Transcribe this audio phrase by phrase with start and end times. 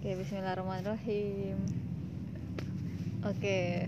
[0.00, 1.60] Oke, bismillahirrahmanirrahim.
[3.20, 3.84] Oke.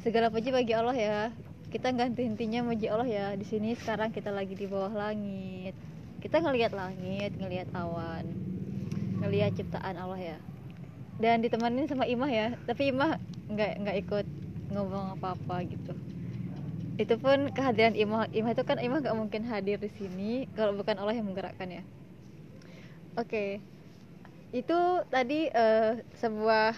[0.00, 1.20] Segala puji bagi Allah ya.
[1.68, 3.26] Kita nggak henti-hentinya muji Allah ya.
[3.36, 5.76] Di sini sekarang kita lagi di bawah langit.
[6.24, 8.24] Kita ngelihat langit, ngelihat awan,
[9.20, 10.38] ngelihat ciptaan Allah ya.
[11.20, 12.56] Dan ditemani sama Imah ya.
[12.64, 13.20] Tapi Imah
[13.52, 14.26] nggak nggak ikut
[14.72, 15.92] ngomong apa-apa gitu.
[16.96, 18.32] Itu pun kehadiran Imah.
[18.32, 21.84] Imah itu kan Imah nggak mungkin hadir di sini kalau bukan Allah yang menggerakkan ya.
[23.20, 23.60] Oke.
[24.50, 26.74] Itu tadi eh, sebuah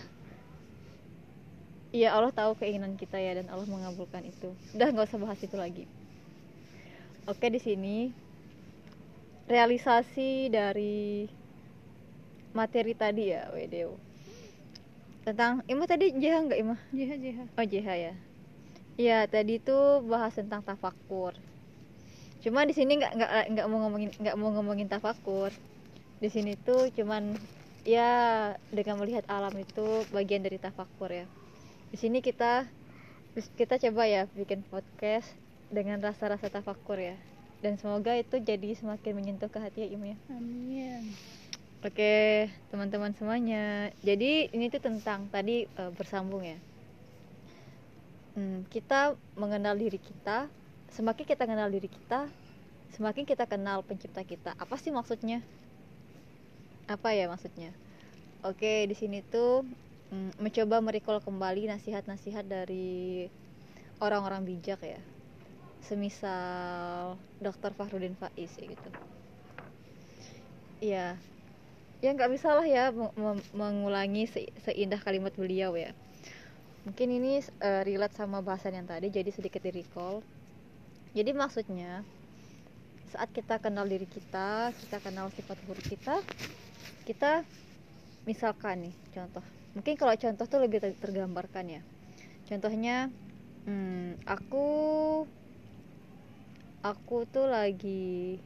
[1.93, 4.57] Iya Allah tahu keinginan kita ya dan Allah mengabulkan itu.
[4.73, 5.85] Udah nggak usah bahas itu lagi.
[7.29, 8.09] Oke di sini
[9.45, 11.29] realisasi dari
[12.57, 13.93] materi tadi ya WDO
[15.23, 16.81] tentang Imah tadi JH nggak Imah?
[16.91, 18.15] JH JH Oh JH ya.
[18.97, 21.37] Iya tadi tuh bahas tentang tafakur.
[22.43, 25.55] Cuma di sini nggak nggak nggak mau ngomongin nggak mau ngomongin tafakur.
[26.19, 27.39] Di sini tuh cuman
[27.83, 28.11] ya
[28.71, 31.27] dengan melihat alam itu bagian dari tafakur ya.
[31.91, 32.67] Di sini kita
[33.57, 35.29] kita coba ya bikin podcast
[35.73, 37.17] dengan rasa-rasa tafakur ya.
[37.63, 40.17] Dan semoga itu jadi semakin menyentuh ke hati ya Im ya.
[40.35, 41.15] Amin.
[41.83, 43.91] Oke teman-teman semuanya.
[44.03, 46.59] Jadi ini tuh tentang tadi e, bersambung ya.
[48.35, 50.51] Hmm, kita mengenal diri kita.
[50.93, 52.29] Semakin kita kenal diri kita
[52.93, 54.53] semakin kita kenal pencipta kita.
[54.61, 55.41] Apa sih maksudnya
[56.93, 57.73] apa ya maksudnya?
[58.45, 59.65] Oke di sini tuh
[60.13, 63.27] mm, mencoba merecall kembali nasihat-nasihat dari
[63.99, 65.01] orang-orang bijak ya.
[65.83, 67.75] Semisal Dr.
[67.75, 68.91] Fahrudin Faiz ya gitu.
[70.83, 71.07] Ya
[72.03, 72.91] ya nggak bisa lah ya
[73.55, 75.95] mengulangi se seindah kalimat beliau ya.
[76.83, 80.19] Mungkin ini uh, relate sama bahasan yang tadi jadi sedikit di recall
[81.13, 82.01] jadi maksudnya
[83.13, 86.25] saat kita kenal diri kita kita kenal sifat buruk kita
[87.05, 87.45] kita
[88.25, 89.45] misalkan nih contoh.
[89.77, 91.83] Mungkin kalau contoh tuh lebih tergambarkan ya.
[92.49, 93.13] Contohnya
[93.69, 94.67] hmm, aku
[96.81, 98.41] aku tuh lagi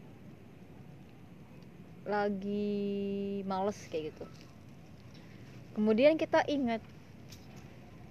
[2.03, 2.75] lagi
[3.47, 4.27] males kayak gitu.
[5.79, 6.83] Kemudian kita ingat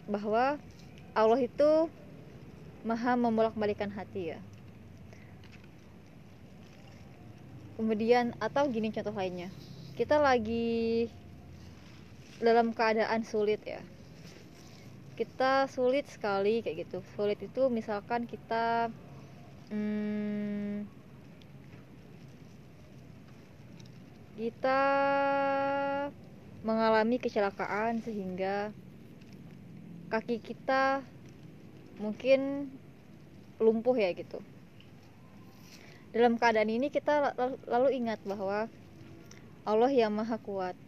[0.07, 0.55] bahwa
[1.11, 1.91] Allah itu
[2.85, 4.39] maha membolak-balikan hati ya
[7.75, 9.51] kemudian atau gini contoh lainnya.
[9.95, 11.07] Kita lagi
[12.39, 13.79] dalam keadaan sulit ya.
[15.15, 16.99] Kita sulit sekali kayak gitu.
[17.15, 18.91] Sulit itu misalkan kita
[19.71, 20.83] hmm,
[24.35, 24.81] kita
[26.65, 28.75] mengalami kecelakaan sehingga
[30.11, 30.99] kaki kita
[31.99, 32.67] mungkin
[33.59, 34.43] lumpuh ya gitu
[36.15, 37.35] dalam keadaan ini kita
[37.67, 38.71] lalu ingat bahwa
[39.67, 40.79] Allah yang maha kuat.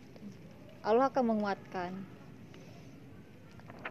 [0.79, 1.91] Allah akan menguatkan.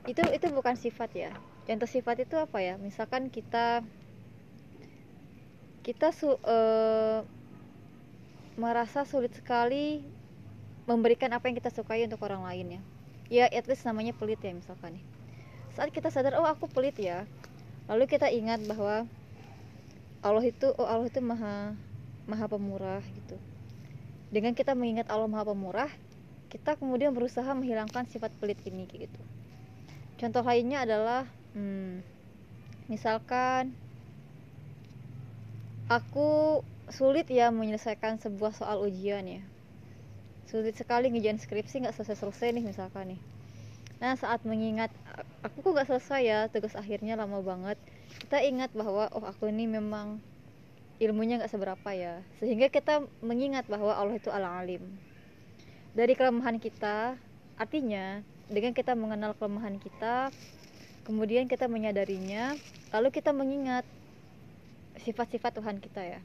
[0.09, 1.33] Itu itu bukan sifat ya.
[1.69, 2.81] Contoh sifat itu apa ya?
[2.81, 3.85] Misalkan kita
[5.85, 7.21] kita su, uh,
[8.57, 10.01] merasa sulit sekali
[10.89, 12.83] memberikan apa yang kita sukai untuk orang lain ya.
[13.29, 14.97] Ya at least namanya pelit ya misalkan
[15.77, 17.29] saat kita sadar oh aku pelit ya.
[17.93, 19.05] Lalu kita ingat bahwa
[20.25, 21.77] Allah itu oh Allah itu maha
[22.27, 23.37] maha pemurah gitu.
[24.33, 25.91] Dengan kita mengingat Allah maha pemurah
[26.47, 29.23] kita kemudian berusaha menghilangkan sifat pelit ini gitu.
[30.17, 32.01] Contoh lainnya adalah hmm,
[32.89, 33.75] misalkan
[35.91, 39.43] aku sulit ya menyelesaikan sebuah soal ujian ya.
[40.47, 43.21] Sulit sekali ngejalan skripsi nggak selesai-selesai nih misalkan nih.
[43.99, 44.95] Nah saat mengingat
[45.43, 47.79] aku kok nggak selesai ya tugas akhirnya lama banget
[48.27, 50.19] kita ingat bahwa oh aku ini memang
[51.03, 52.23] ilmunya nggak seberapa ya.
[52.41, 54.85] Sehingga kita mengingat bahwa Allah itu alam alim
[55.97, 57.17] dari kelemahan kita
[57.57, 58.21] artinya
[58.53, 60.29] dengan kita mengenal kelemahan kita
[61.09, 62.53] kemudian kita menyadarinya
[62.93, 63.89] lalu kita mengingat
[65.01, 66.21] sifat-sifat Tuhan kita ya.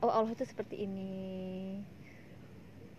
[0.00, 1.76] Oh Allah itu seperti ini.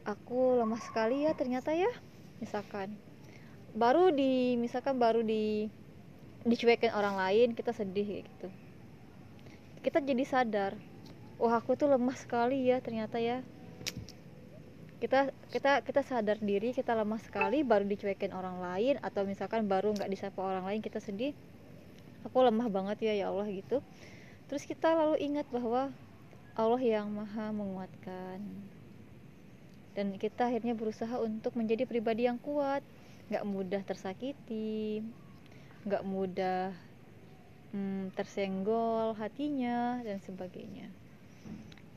[0.05, 1.89] Aku lemah sekali ya ternyata ya
[2.37, 2.93] misalkan.
[3.73, 5.73] Baru di misalkan baru di
[6.41, 8.47] dicuekin orang lain kita sedih gitu.
[9.81, 10.73] Kita jadi sadar
[11.41, 13.45] wah aku tuh lemah sekali ya ternyata ya.
[15.01, 19.93] Kita kita kita sadar diri kita lemah sekali baru dicuekin orang lain atau misalkan baru
[19.97, 21.33] nggak disapa orang lain kita sedih
[22.21, 23.81] aku lemah banget ya ya Allah gitu.
[24.45, 25.89] Terus kita lalu ingat bahwa
[26.53, 28.43] Allah yang maha menguatkan.
[29.91, 32.85] Dan kita akhirnya berusaha untuk menjadi pribadi yang kuat
[33.31, 34.99] nggak mudah tersakiti
[35.85, 36.71] nggak mudah
[37.73, 40.87] hmm, tersenggol hatinya dan sebagainya.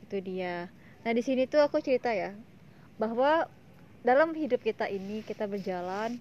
[0.07, 0.69] Itu dia.
[1.05, 2.33] Nah di sini tuh aku cerita ya
[2.97, 3.45] bahwa
[4.01, 6.17] dalam hidup kita ini kita berjalan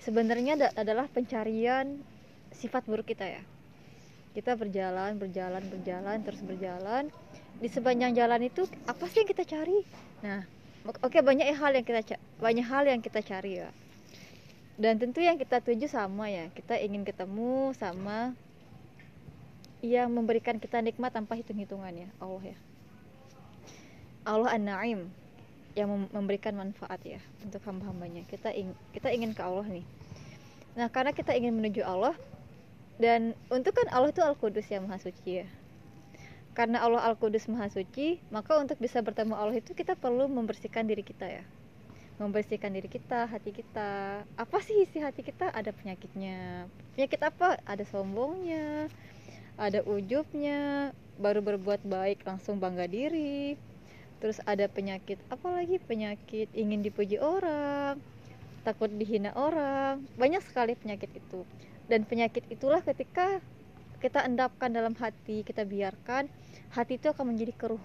[0.00, 2.00] sebenarnya adalah pencarian
[2.52, 3.42] sifat buruk kita ya.
[4.32, 7.10] Kita berjalan berjalan berjalan terus berjalan.
[7.58, 9.82] Di sepanjang jalan itu apa sih yang kita cari?
[10.22, 10.58] Nah
[10.88, 13.68] oke okay, banyak hal yang kita banyak hal yang kita cari ya
[14.78, 16.46] dan tentu yang kita tuju sama ya.
[16.54, 18.38] Kita ingin ketemu sama
[19.82, 22.58] yang memberikan kita nikmat tanpa hitung-hitungan ya Allah ya.
[24.22, 25.10] Allah an-Naim
[25.74, 28.22] yang memberikan manfaat ya untuk hamba-hambanya.
[28.30, 29.86] Kita ingin kita ingin ke Allah nih.
[30.78, 32.14] Nah karena kita ingin menuju Allah
[33.02, 35.46] dan untuk kan Allah itu Al-Qudus yang Maha Suci ya.
[36.54, 41.02] Karena Allah Al-Qudus Maha Suci maka untuk bisa bertemu Allah itu kita perlu membersihkan diri
[41.02, 41.42] kita ya
[42.18, 44.22] membersihkan diri kita hati kita.
[44.34, 45.50] Apa sih isi hati kita?
[45.54, 46.66] Ada penyakitnya.
[46.94, 47.56] Penyakit apa?
[47.64, 48.90] Ada sombongnya
[49.58, 53.58] ada ujubnya baru berbuat baik langsung bangga diri.
[54.22, 55.82] Terus ada penyakit apa lagi?
[55.82, 57.98] Penyakit ingin dipuji orang
[58.62, 60.06] takut dihina orang.
[60.14, 61.42] Banyak sekali penyakit itu.
[61.90, 63.42] Dan penyakit itulah ketika
[63.98, 66.30] kita endapkan dalam hati kita biarkan
[66.70, 67.82] hati itu akan menjadi keruh.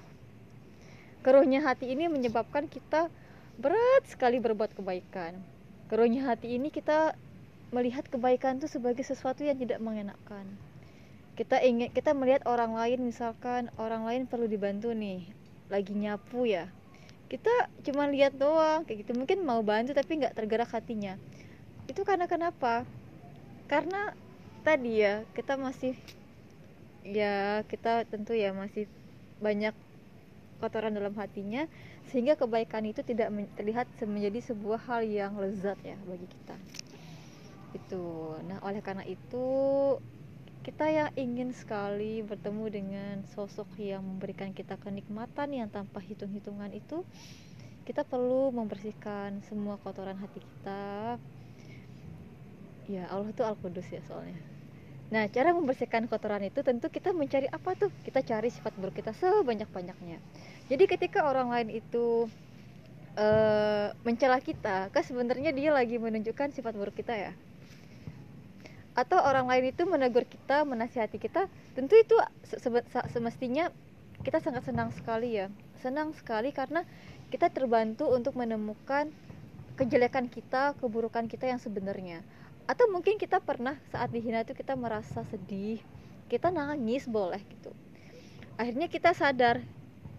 [1.25, 3.09] Keruhnya hati ini menyebabkan kita
[3.59, 5.37] berat sekali berbuat kebaikan.
[5.91, 7.13] Keruhnya hati ini kita
[7.73, 10.45] melihat kebaikan itu sebagai sesuatu yang tidak mengenakan
[11.33, 15.25] kita ingin kita melihat orang lain misalkan orang lain perlu dibantu nih
[15.65, 16.69] lagi nyapu ya.
[17.25, 17.49] Kita
[17.81, 19.17] cuma lihat doang kayak gitu.
[19.17, 21.17] Mungkin mau bantu tapi nggak tergerak hatinya.
[21.89, 22.85] Itu karena kenapa?
[23.65, 24.13] Karena
[24.61, 25.97] tadi ya kita masih
[27.01, 28.85] ya kita tentu ya masih
[29.41, 29.73] banyak
[30.61, 31.65] kotoran dalam hatinya
[32.11, 36.55] sehingga kebaikan itu tidak terlihat menjadi sebuah hal yang lezat ya bagi kita.
[37.73, 38.37] Itu.
[38.47, 39.47] Nah oleh karena itu
[40.63, 47.03] kita yang ingin sekali bertemu dengan sosok yang memberikan kita kenikmatan yang tanpa hitung-hitungan itu
[47.83, 51.19] kita perlu membersihkan semua kotoran hati kita.
[52.87, 54.52] Ya Allah itu Al-Qudus ya soalnya
[55.13, 57.93] nah cara membersihkan kotoran itu tentu kita mencari apa tuh?
[58.01, 60.17] Kita cari sifat buruk kita sebanyak-banyaknya.
[60.73, 62.25] Jadi ketika orang lain itu
[63.13, 67.31] uh, mencela kita kan sebenarnya dia lagi menunjukkan sifat buruk kita ya?
[68.97, 71.45] Atau orang lain itu menegur kita menasihati kita
[71.77, 72.17] tentu itu
[73.13, 73.69] semestinya
[74.25, 75.53] kita sangat senang sekali ya.
[75.85, 76.81] Senang sekali karena
[77.29, 79.13] kita terbantu untuk menemukan
[79.77, 82.25] kejelekan kita keburukan kita yang sebenarnya
[82.63, 85.83] atau mungkin kita pernah saat dihina itu kita merasa sedih
[86.31, 87.69] kita nangis boleh gitu.
[88.57, 89.61] Akhirnya kita sadar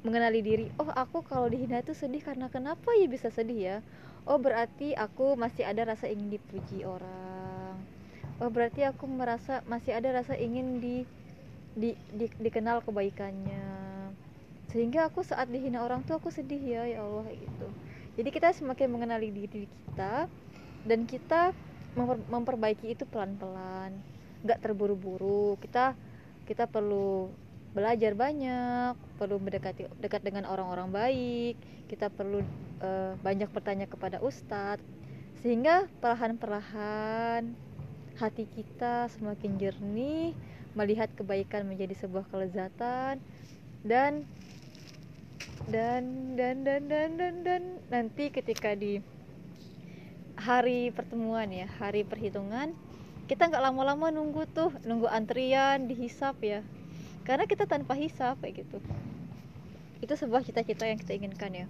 [0.05, 3.77] mengenali diri oh aku kalau dihina itu sedih karena kenapa ya bisa sedih ya?
[4.29, 7.77] Oh berarti aku masih ada rasa ingin dipuji orang.
[8.39, 11.03] Oh berarti aku merasa masih ada rasa ingin di,
[11.75, 13.67] di, di dikenal kebaikannya.
[14.71, 17.69] Sehingga aku saat dihina orang tuh aku sedih ya ya Allah gitu.
[18.15, 20.31] Jadi kita semakin mengenali diri kita
[20.87, 21.51] dan kita
[21.95, 23.95] memper, memperbaiki itu pelan-pelan.
[24.45, 25.57] Nggak terburu-buru.
[25.63, 25.97] Kita
[26.45, 27.33] kita perlu
[27.75, 31.57] belajar banyak perlu mendekati dekat dengan orang-orang baik.
[31.91, 32.43] Kita perlu
[32.83, 34.85] uh, banyak bertanya kepada ustadz.
[35.43, 37.53] Sehingga perlahan-perlahan
[38.17, 40.33] hati kita semakin jernih
[40.79, 43.19] melihat kebaikan menjadi sebuah kelezatan.
[43.85, 44.25] Dan
[45.69, 49.01] dan dan dan dan dan, dan nanti ketika di
[50.45, 52.77] hari pertemuan ya hari perhitungan
[53.25, 56.61] kita nggak lama-lama nunggu tuh nunggu antrian dihisap ya.
[57.25, 58.85] Karena kita tanpa hisap kayak gitu.
[60.05, 61.67] Itu sebuah cita-cita yang kita inginkan ya.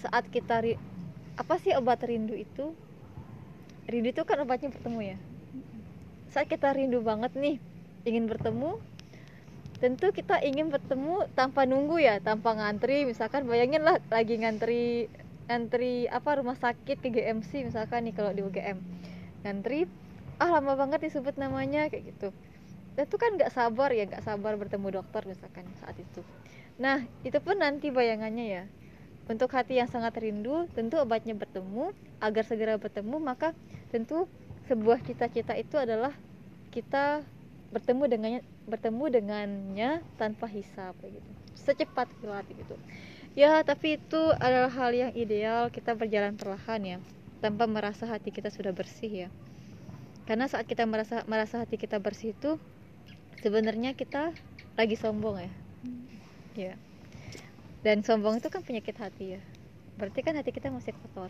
[0.00, 0.64] Saat kita
[1.36, 2.72] apa sih obat rindu itu?
[3.84, 5.18] Rindu itu kan obatnya bertemu ya.
[6.32, 7.60] Saat kita rindu banget nih
[8.08, 8.80] ingin bertemu
[9.84, 13.04] tentu kita ingin bertemu tanpa nunggu ya tanpa ngantri.
[13.04, 15.12] Misalkan bayangin lah lagi ngantri
[15.44, 18.80] ngantri apa rumah sakit ke GMC misalkan nih kalau di UGM
[19.44, 19.84] ngantri
[20.40, 22.28] ah lama banget disebut namanya kayak gitu.
[22.96, 26.24] Itu kan nggak sabar ya nggak sabar bertemu dokter misalkan saat itu.
[26.80, 28.64] Nah itu pun nanti bayangannya ya.
[29.24, 31.92] Untuk hati yang sangat rindu tentu obatnya bertemu.
[32.24, 33.52] Agar segera bertemu maka
[33.92, 34.24] tentu
[34.64, 36.16] sebuah cita-cita itu adalah
[36.72, 37.20] kita
[37.68, 41.30] bertemu dengannya bertemu dengannya tanpa hisap gitu.
[41.54, 42.74] Secepat kilat gitu
[43.34, 45.68] ya tapi itu adalah hal yang ideal.
[45.70, 46.98] Kita berjalan perlahan ya
[47.42, 49.28] tanpa merasa hati kita sudah bersih ya.
[50.24, 52.56] Karena saat kita merasa merasa hati kita bersih itu
[53.44, 54.32] sebenarnya kita
[54.78, 55.52] lagi sombong ya.
[56.54, 56.74] Ya.
[57.84, 59.42] Dan sombong itu kan penyakit hati ya.
[60.00, 61.28] Berarti kan hati kita masih kotor.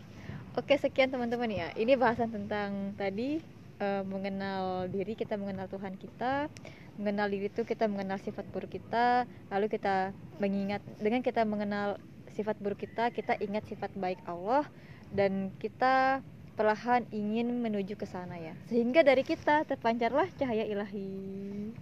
[0.54, 1.68] Oke sekian teman-teman ya.
[1.74, 3.42] Ini bahasan tentang tadi
[3.80, 6.50] uh, mengenal diri kita mengenal Tuhan kita
[6.94, 11.98] mengenal diri itu kita mengenal sifat buruk kita lalu kita mengingat dengan kita mengenal
[12.34, 14.66] sifat buruk kita kita ingat sifat baik Allah
[15.14, 16.22] dan kita
[16.54, 18.54] perlahan ingin menuju ke sana ya.
[18.70, 21.74] Sehingga dari kita terpancarlah cahaya ilahi.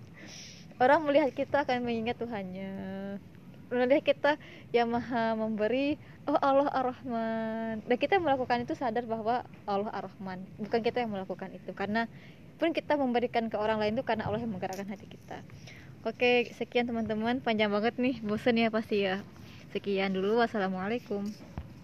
[0.80, 2.72] Orang melihat kita akan mengingat Tuhannya
[3.72, 4.32] melihat kita
[4.70, 5.96] yang maha memberi
[6.28, 7.82] oh Allah ar-Rahman.
[7.88, 10.44] Dan kita melakukan itu sadar bahwa Allah ar-Rahman.
[10.60, 12.06] Bukan kita yang melakukan itu karena
[12.60, 15.42] pun kita memberikan ke orang lain itu karena Allah yang menggerakkan hati kita.
[16.06, 17.42] Oke sekian teman-teman.
[17.42, 19.24] Panjang banget nih bosen ya pasti ya.
[19.72, 20.38] Sekian dulu.
[20.38, 21.51] Wassalamualaikum